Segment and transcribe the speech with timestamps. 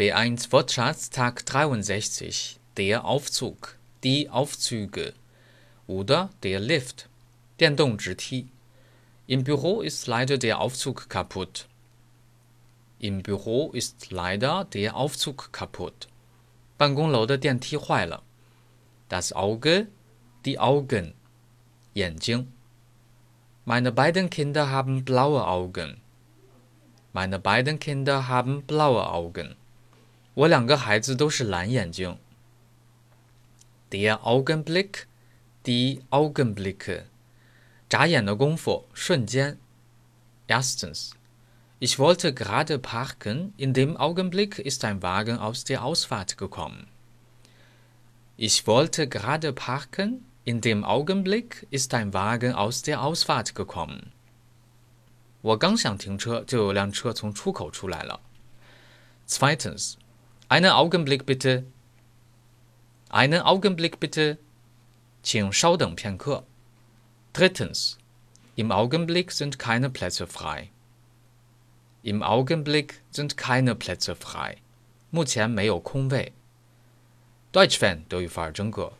[0.00, 5.14] B1 Wortschatz Tag 63 Der Aufzug, die Aufzüge
[5.86, 7.08] oder der Lift,
[7.58, 8.48] 电动直梯.
[9.26, 11.66] Im Büro ist leider der Aufzug kaputt.
[12.98, 16.08] Im Büro ist leider der Aufzug kaputt.
[16.76, 18.22] 办公楼的电梯坏了。
[19.08, 19.86] Das Auge,
[20.44, 21.14] die Augen,
[21.94, 22.52] 眼睛。
[23.64, 26.02] Meine beiden Kinder haben blaue Augen.
[27.12, 29.56] Meine beiden Kinder haben blaue Augen.
[30.40, 32.18] 我两个孩子都是蓝眼睛。
[33.90, 35.04] Der Augenblick,
[35.64, 37.04] die Augenblicke.
[37.88, 39.58] 眨眼的功夫，瞬间。
[40.48, 41.12] Erstens.
[41.78, 46.86] Ich wollte gerade parken, in dem Augenblick ist ein Wagen aus der Ausfahrt gekommen.
[48.36, 54.12] Ich wollte gerade parken, in dem Augenblick ist ein Wagen aus der Ausfahrt gekommen.
[55.42, 58.20] 我刚想停车，就有辆车从出口出来了。
[59.28, 59.94] Zweitens,
[60.50, 61.64] einen Augenblick bitte.
[63.08, 64.38] Einen Augenblick bitte.
[65.22, 66.44] 请稍等片刻。
[67.32, 67.98] Drittens,
[68.54, 70.70] im Augenblick sind keine Plätze frei.
[72.02, 74.58] Im Augenblick sind keine Plätze frei.
[75.10, 76.32] 目前没有空位。
[77.52, 78.92] Deutsch Fan 德语范儿真格。